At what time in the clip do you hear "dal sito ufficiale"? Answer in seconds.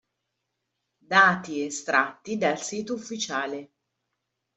2.39-3.71